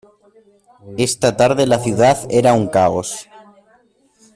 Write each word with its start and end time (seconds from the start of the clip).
Esta 0.97 1.37
tarde 1.37 1.67
la 1.67 1.77
ciudad 1.77 2.17
era 2.31 2.53
un 2.53 2.67
caos. 2.69 3.29